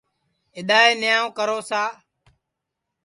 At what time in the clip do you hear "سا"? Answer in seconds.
1.69-1.81